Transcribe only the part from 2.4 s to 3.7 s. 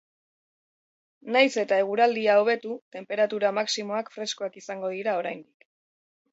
hobetu, tenperatura